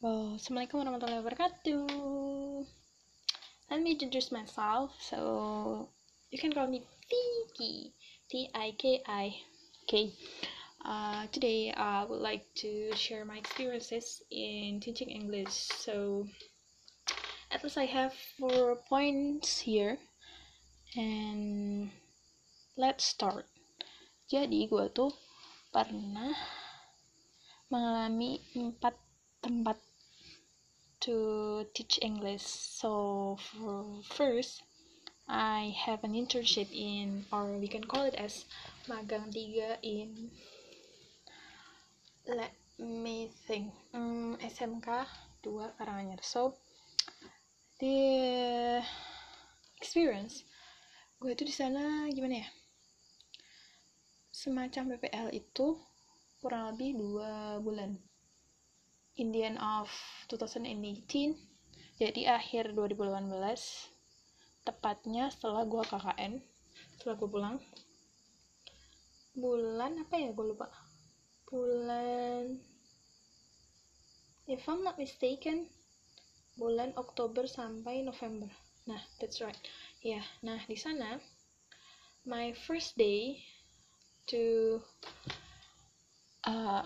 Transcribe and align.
Assalamualaikum 0.00 0.80
warahmatullahi 0.80 1.20
wabarakatuh. 1.20 1.84
Let 3.68 3.84
me 3.84 4.00
introduce 4.00 4.32
myself. 4.32 4.96
So 4.96 5.92
you 6.32 6.40
can 6.40 6.56
call 6.56 6.72
me 6.72 6.88
Tiki, 7.04 7.92
T 8.24 8.48
I 8.56 8.72
K 8.80 9.04
I 9.04 9.36
K. 9.84 10.08
Uh, 10.80 11.28
today 11.28 11.76
I 11.76 12.08
would 12.08 12.24
like 12.24 12.48
to 12.64 12.96
share 12.96 13.28
my 13.28 13.36
experiences 13.36 14.24
in 14.32 14.80
teaching 14.80 15.12
English. 15.12 15.68
So 15.68 16.24
at 17.52 17.60
least 17.60 17.76
I 17.76 17.84
have 17.84 18.16
four 18.40 18.80
points 18.88 19.60
here, 19.68 20.00
and 20.96 21.92
let's 22.72 23.04
start. 23.04 23.44
Jadi 24.32 24.64
gue 24.64 24.88
tuh 24.96 25.12
pernah 25.68 26.32
mengalami 27.68 28.40
empat 28.56 28.96
tempat 29.44 29.76
to 31.00 31.66
teach 31.74 31.98
English. 32.02 32.42
So 32.42 33.38
first, 34.16 34.62
I 35.28 35.74
have 35.86 36.04
an 36.04 36.12
internship 36.12 36.68
in, 36.72 37.24
or 37.32 37.58
we 37.58 37.68
can 37.68 37.84
call 37.84 38.04
it 38.04 38.14
as 38.14 38.44
magang 38.88 39.32
tiga 39.32 39.78
in. 39.82 40.30
Let 42.26 42.52
me 42.78 43.30
think. 43.46 43.72
Hmm, 43.92 44.34
SMK 44.40 45.06
2 45.42 45.76
Karanganyar. 45.78 46.20
So 46.20 46.56
the 47.80 48.84
experience 49.80 50.44
gue 51.20 51.32
itu 51.36 51.44
di 51.44 51.52
sana 51.52 52.08
gimana 52.12 52.44
ya? 52.44 52.48
Semacam 54.32 54.96
PPL 54.96 55.36
itu 55.36 55.76
kurang 56.40 56.72
lebih 56.72 56.96
dua 56.96 57.60
bulan 57.60 58.00
in 59.20 59.28
the 59.36 59.44
end 59.44 59.60
of 59.60 59.92
2018 60.32 61.36
jadi 62.00 62.40
akhir 62.40 62.72
2018 62.72 63.36
tepatnya 64.64 65.28
setelah 65.28 65.68
gue 65.68 65.84
KKN 65.84 66.40
setelah 66.96 67.16
gue 67.20 67.28
pulang. 67.28 67.56
Bulan 69.36 70.00
apa 70.00 70.16
ya? 70.16 70.32
Gue 70.32 70.56
lupa. 70.56 70.72
Bulan 71.44 72.56
if 74.50 74.64
I'm 74.66 74.82
not 74.82 74.96
mistaken 74.96 75.68
bulan 76.56 76.96
Oktober 76.96 77.44
sampai 77.44 78.00
November. 78.00 78.48
Nah 78.88 79.00
that's 79.20 79.44
right. 79.44 79.60
Ya 80.00 80.20
yeah. 80.20 80.24
nah 80.40 80.60
di 80.64 80.80
sana 80.80 81.20
my 82.24 82.56
first 82.56 82.96
day 82.96 83.44
to 84.32 84.80
uh, 86.48 86.84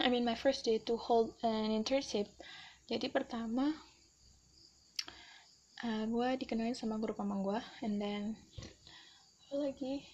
I 0.00 0.08
mean 0.08 0.24
my 0.24 0.34
first 0.34 0.64
day 0.64 0.80
to 0.88 0.96
hold 0.96 1.36
an 1.44 1.68
internship. 1.68 2.24
Jadi 2.88 3.12
pertama 3.12 3.68
uh, 5.84 6.04
gue 6.08 6.28
dikenalin 6.40 6.72
sama 6.72 6.96
guru 6.96 7.12
mama 7.20 7.36
gue 7.44 7.60
and 7.84 8.00
then 8.00 8.24
lagi? 9.52 10.08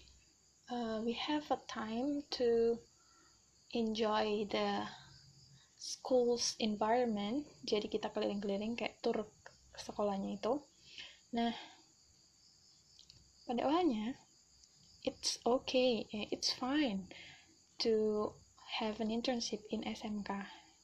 Uh, 0.66 0.98
we 1.06 1.14
have 1.14 1.46
a 1.54 1.60
time 1.70 2.26
to 2.34 2.74
enjoy 3.70 4.42
the 4.50 4.82
school's 5.78 6.58
environment. 6.58 7.46
Jadi 7.62 7.86
kita 7.86 8.10
keliling-keliling 8.10 8.74
kayak 8.74 8.98
ke 9.06 9.78
sekolahnya 9.78 10.34
itu. 10.34 10.58
Nah 11.30 11.54
pada 13.46 13.62
awalnya 13.70 14.18
it's 15.06 15.38
okay 15.46 16.02
it's 16.10 16.50
fine 16.50 17.06
to 17.78 18.34
have 18.76 19.00
an 19.00 19.08
internship 19.08 19.64
in 19.72 19.82
SMK 19.88 20.28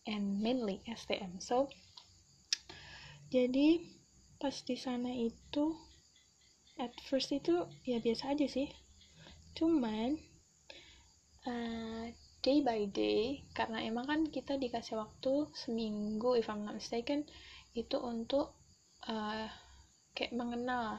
and 0.09 0.41
mainly 0.41 0.81
STM. 0.89 1.45
So, 1.45 1.69
jadi 3.29 3.85
pas 4.41 4.57
di 4.65 4.77
sana 4.81 5.13
itu 5.13 5.77
at 6.81 6.93
first 7.05 7.31
itu 7.37 7.69
ya 7.85 8.01
biasa 8.01 8.33
aja 8.33 8.49
sih. 8.49 8.73
Cuman 9.53 10.17
uh, 11.45 12.09
day 12.43 12.59
by 12.65 12.89
day 12.91 13.47
karena 13.55 13.85
emang 13.85 14.09
kan 14.09 14.21
kita 14.27 14.59
dikasih 14.59 14.99
waktu 14.99 15.53
seminggu 15.55 16.35
if 16.35 16.51
I'm 16.51 16.67
not 16.67 16.75
mistaken 16.75 17.29
itu 17.77 17.97
untuk 18.01 18.57
uh, 19.07 19.47
kayak 20.17 20.35
mengenal 20.35 20.99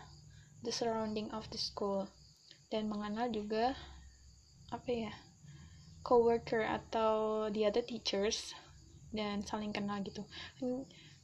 the 0.63 0.71
surrounding 0.71 1.29
of 1.35 1.43
the 1.51 1.59
school 1.59 2.07
dan 2.71 2.87
mengenal 2.87 3.27
juga 3.29 3.75
apa 4.71 4.89
ya 4.89 5.13
coworker 6.03 6.67
atau 6.67 7.47
the 7.49 7.63
other 7.63 7.81
teachers 7.81 8.51
dan 9.15 9.41
saling 9.47 9.71
kenal 9.71 10.03
gitu. 10.03 10.27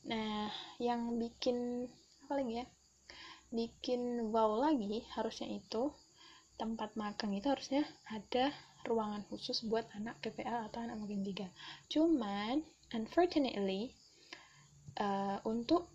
Nah 0.08 0.50
yang 0.80 1.20
bikin 1.20 1.88
apa 2.26 2.40
lagi 2.40 2.64
ya 2.64 2.66
bikin 3.50 4.30
wow 4.30 4.62
lagi 4.62 5.02
harusnya 5.18 5.50
itu 5.50 5.90
tempat 6.60 6.94
magang 6.94 7.34
itu 7.34 7.50
harusnya 7.50 7.82
ada 8.06 8.54
ruangan 8.86 9.26
khusus 9.28 9.66
buat 9.66 9.90
anak 9.98 10.22
PPL 10.22 10.70
atau 10.70 10.86
anak 10.86 11.02
magang 11.02 11.26
tiga. 11.26 11.48
Cuman 11.90 12.62
unfortunately 12.94 13.98
uh, 15.02 15.42
untuk 15.44 15.90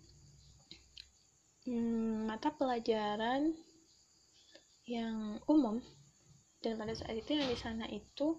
hmm, 1.65 2.27
mata 2.27 2.51
pelajaran 2.53 3.55
yang 4.85 5.41
umum 5.49 5.81
dan 6.61 6.77
pada 6.77 6.93
saat 6.93 7.17
itu 7.17 7.37
yang 7.37 7.49
di 7.49 7.57
sana 7.57 7.85
itu 7.89 8.37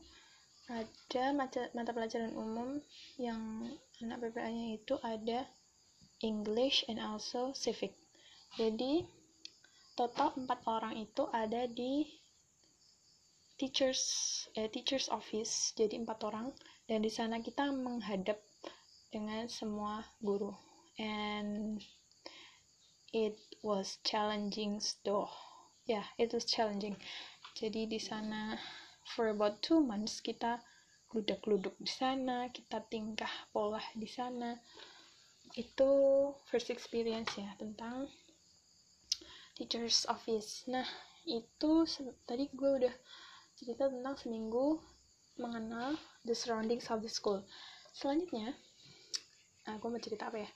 ada 0.67 1.25
mata, 1.31 1.71
pelajaran 1.71 2.35
umum 2.35 2.83
yang 3.23 3.71
anak 4.03 4.19
PPA-nya 4.19 4.75
itu 4.75 4.99
ada 4.99 5.47
English 6.27 6.83
and 6.91 6.99
also 6.99 7.55
Civic. 7.55 7.95
Jadi 8.59 9.07
total 9.95 10.35
empat 10.35 10.67
orang 10.67 10.99
itu 10.99 11.29
ada 11.31 11.71
di 11.71 12.09
teachers 13.57 14.03
eh, 14.59 14.67
teachers 14.67 15.07
office. 15.09 15.71
Jadi 15.79 16.03
empat 16.03 16.19
orang 16.27 16.51
dan 16.91 17.01
di 17.01 17.11
sana 17.15 17.39
kita 17.39 17.71
menghadap 17.71 18.43
dengan 19.15 19.47
semua 19.47 20.03
guru. 20.19 20.51
And 20.99 21.79
it 23.15 23.39
was 23.63 24.03
challenging 24.03 24.83
though. 25.07 25.31
Ya, 25.87 26.03
yeah, 26.03 26.07
it 26.19 26.35
was 26.35 26.43
challenging. 26.43 26.99
Jadi 27.55 27.87
di 27.87 28.01
sana 28.03 28.59
for 29.15 29.31
about 29.31 29.63
two 29.63 29.79
months 29.79 30.19
kita 30.19 30.59
ludak-luduk 31.15 31.73
di 31.79 31.89
sana, 31.89 32.51
kita 32.51 32.83
tingkah 32.91 33.31
pola 33.55 33.81
di 33.95 34.09
sana. 34.11 34.59
Itu 35.55 35.91
first 36.51 36.69
experience 36.69 37.39
ya 37.39 37.55
tentang 37.57 38.11
teacher's 39.57 40.05
office. 40.11 40.67
Nah, 40.69 40.85
itu 41.25 41.87
tadi 42.27 42.51
gue 42.53 42.71
udah 42.83 42.95
cerita 43.57 43.89
tentang 43.89 44.19
seminggu 44.21 44.83
mengenal 45.41 45.97
the 46.29 46.37
surroundings 46.37 46.91
of 46.93 47.01
the 47.01 47.09
school. 47.09 47.41
Selanjutnya, 47.97 48.53
nah, 49.65 49.81
gue 49.81 49.89
mau 49.89 50.03
cerita 50.03 50.29
apa 50.29 50.45
ya? 50.45 50.51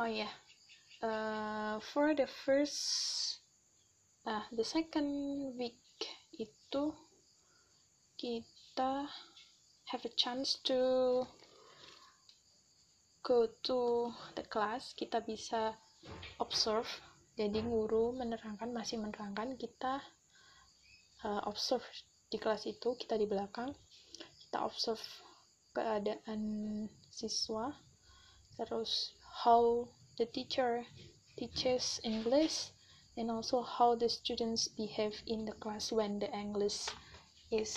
Oh 0.00 0.08
iya, 0.08 0.26
yeah. 0.26 0.32
uh, 1.02 1.76
for 1.92 2.14
the 2.14 2.26
first, 2.26 2.80
uh, 4.26 4.42
the 4.50 4.64
second 4.64 5.54
week 5.58 5.78
itu 6.34 6.94
kita 8.22 9.10
have 9.90 10.04
a 10.06 10.14
chance 10.14 10.62
to 10.62 10.78
go 13.26 13.50
to 13.66 14.14
the 14.38 14.46
class. 14.46 14.94
Kita 14.94 15.18
bisa 15.26 15.74
observe 16.38 16.86
jadi 17.34 17.66
guru 17.66 18.14
menerangkan 18.14 18.70
masih 18.70 19.02
menerangkan 19.02 19.58
kita 19.58 19.98
uh, 21.26 21.42
observe 21.50 21.82
di 22.30 22.38
kelas 22.38 22.70
itu 22.70 22.94
kita 22.94 23.18
di 23.18 23.26
belakang. 23.26 23.74
Kita 24.46 24.62
observe 24.62 25.02
keadaan 25.74 26.86
siswa. 27.10 27.74
Terus 28.54 29.18
how 29.42 29.90
the 30.14 30.30
teacher 30.30 30.86
teaches 31.34 31.98
English 32.06 32.70
and 33.18 33.34
also 33.34 33.66
how 33.66 33.98
the 33.98 34.06
students 34.06 34.70
behave 34.78 35.18
in 35.26 35.42
the 35.42 35.56
class 35.58 35.90
when 35.90 36.22
the 36.22 36.30
English 36.30 36.86
is 37.52 37.72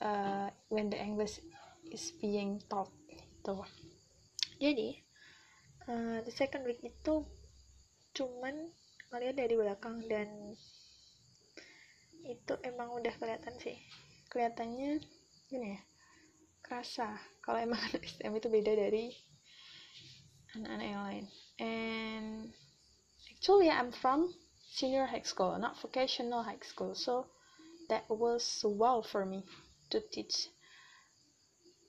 uh, 0.00 0.48
when 0.70 0.88
the 0.88 0.96
English 0.96 1.42
is 1.90 2.14
being 2.22 2.62
taught 2.70 2.94
itu 3.10 3.56
jadi 4.56 4.88
uh, 5.90 6.18
the 6.24 6.32
second 6.32 6.64
week 6.64 6.80
itu 6.80 7.26
cuman 8.16 8.72
ngeliat 9.12 9.36
dari 9.36 9.54
belakang 9.54 10.00
dan 10.08 10.56
itu 12.26 12.54
emang 12.66 12.90
udah 12.90 13.14
kelihatan 13.20 13.54
sih. 13.62 13.78
Kelihatannya 14.32 14.98
gini 15.46 15.78
ya 15.78 15.80
kerasa. 16.64 17.14
Kalau 17.38 17.62
emang 17.62 17.78
anak 17.86 18.02
STM 18.02 18.34
itu 18.40 18.48
beda 18.50 18.72
dari 18.74 19.14
anak-anak 20.58 20.86
yang 20.86 21.02
lain. 21.06 21.24
And 21.62 22.28
actually 23.30 23.70
I'm 23.70 23.94
from 23.94 24.34
senior 24.76 25.06
high 25.06 25.22
school, 25.22 25.58
not 25.58 25.80
vocational 25.80 26.42
high 26.42 26.60
school. 26.60 26.94
So 26.94 27.26
that 27.88 28.04
was 28.10 28.62
wow 28.62 29.02
for 29.02 29.24
me 29.24 29.42
to 29.90 30.00
teach 30.12 30.48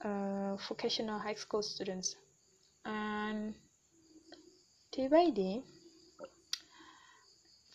uh, 0.04 0.56
vocational 0.70 1.20
high 1.20 1.34
school 1.34 1.62
students 1.62 2.16
and 2.86 3.56
day 4.92 5.08
by 5.08 5.30
day 5.30 5.62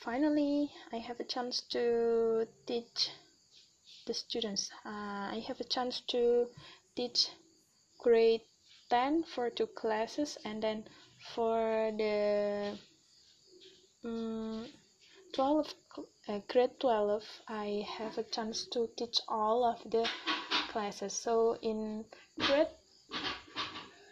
finally 0.00 0.70
i 0.92 0.96
have 0.96 1.18
a 1.20 1.24
chance 1.24 1.62
to 1.62 2.46
teach 2.66 3.10
the 4.06 4.14
students 4.14 4.70
uh, 4.86 5.34
i 5.34 5.42
have 5.46 5.60
a 5.60 5.64
chance 5.64 6.02
to 6.08 6.46
teach 6.96 7.28
grade 7.98 8.40
10 8.88 9.24
for 9.24 9.50
two 9.50 9.66
classes 9.66 10.38
and 10.44 10.62
then 10.62 10.84
for 11.34 11.92
the 11.98 12.78
um, 14.04 14.66
12 15.32 15.74
uh, 16.28 16.38
grade 16.48 16.78
12 16.78 17.22
i 17.48 17.86
have 17.88 18.18
a 18.18 18.22
chance 18.22 18.66
to 18.66 18.88
teach 18.96 19.18
all 19.28 19.64
of 19.64 19.78
the 19.90 20.06
classes. 20.72 21.12
So 21.12 21.56
in 21.60 22.04
grade 22.38 22.72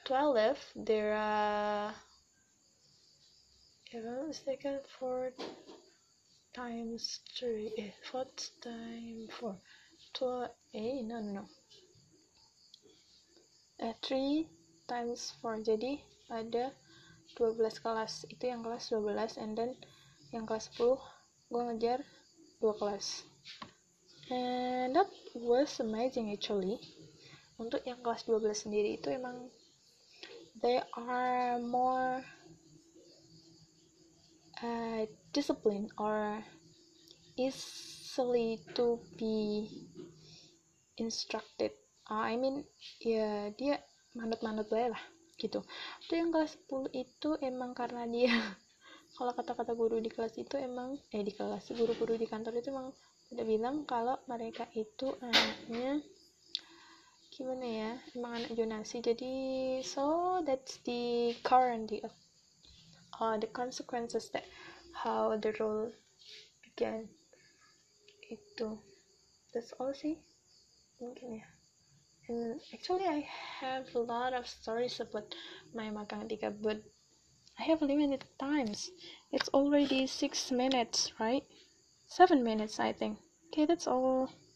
12 0.05 0.59
there 0.77 1.15
are 1.15 1.95
if 3.93 4.05
I'm 4.05 4.29
mistaken 4.29 4.79
four 4.99 5.33
times 6.55 7.21
three 7.39 7.73
eh, 7.79 7.91
four 8.11 8.27
times 8.61 9.31
four 9.39 9.57
twelve 10.13 10.51
eh 10.75 11.01
no 11.03 11.21
no 11.21 11.49
eh, 13.81 13.95
three 14.03 14.49
times 14.87 15.33
four 15.41 15.57
jadi 15.65 15.99
ada 16.31 16.73
12 17.39 17.57
kelas. 17.83 18.27
Itu 18.27 18.51
yang 18.51 18.63
kelas 18.67 18.91
12 18.91 19.39
and 19.39 19.55
then 19.55 19.73
yang 20.31 20.47
kelas 20.47 20.71
10 20.79 20.99
gue 21.51 21.63
ngejar 21.67 21.99
dua 22.63 22.75
kelas. 22.79 23.27
And 24.31 24.95
that 24.95 25.11
was 25.35 25.83
amazing 25.83 26.31
actually 26.31 26.79
untuk 27.59 27.83
yang 27.83 27.99
kelas 28.01 28.25
12 28.25 28.47
sendiri 28.55 28.95
itu 28.95 29.11
emang 29.11 29.51
they 30.63 30.79
are 30.95 31.59
more 31.59 32.23
uh, 34.63 35.03
disciplined 35.35 35.91
or 35.99 36.39
easily 37.35 38.63
to 38.79 39.03
be 39.19 39.67
instructed. 40.95 41.75
Uh, 42.07 42.23
I 42.31 42.39
mean 42.39 42.63
ya 43.03 43.51
dia 43.59 43.83
manut-manut 44.15 44.71
lah 44.71 45.03
gitu. 45.41 45.65
Itu 46.07 46.13
yang 46.15 46.31
kelas 46.31 46.55
10 46.71 46.93
itu 46.95 47.31
emang 47.43 47.75
karena 47.75 48.05
dia 48.07 48.31
kalau 49.17 49.33
kata-kata 49.35 49.73
guru 49.75 49.99
di 49.99 50.11
kelas 50.11 50.35
itu 50.39 50.55
emang 50.57 50.97
eh 51.13 51.23
di 51.23 51.33
kelas 51.35 51.71
guru-guru 51.75 52.17
di 52.17 52.27
kantor 52.27 52.57
itu 52.59 52.71
emang 52.73 52.95
udah 53.31 53.45
bilang 53.47 53.87
kalau 53.87 54.19
mereka 54.27 54.67
itu 54.75 55.15
anaknya 55.23 56.03
gimana 57.31 57.67
ya 57.67 57.91
emang 58.19 58.43
anak 58.43 58.53
jonasi. 58.53 59.01
Jadi 59.01 59.35
so 59.87 60.39
that's 60.43 60.83
the 60.85 61.33
current 61.47 61.89
the 61.89 62.03
uh, 63.17 63.37
the 63.39 63.49
consequences 63.49 64.29
that 64.35 64.45
how 64.93 65.33
the 65.39 65.55
role 65.57 65.89
began. 66.67 67.07
Itu. 68.29 68.79
That's 69.55 69.73
all 69.79 69.95
sih. 69.95 70.19
Mungkin 71.01 71.41
ya. 71.41 71.47
And 72.31 72.63
actually 72.71 73.07
I 73.07 73.27
have 73.59 73.91
a 73.95 74.03
lot 74.03 74.35
of 74.37 74.47
stories 74.47 75.03
about 75.03 75.35
my 75.75 75.91
magang 75.91 76.31
tiga 76.31 76.55
but 76.55 76.79
I 77.61 77.65
have 77.65 77.83
limited 77.83 78.25
times. 78.41 78.91
It's 79.31 79.51
already 79.51 80.07
six 80.07 80.51
minutes 80.51 81.13
right? 81.21 81.45
Seven 82.07 82.43
minutes 82.43 82.81
I 82.81 82.93
think. 82.95 83.19
Okay 83.53 83.67
that's 83.67 83.87
all 83.87 84.31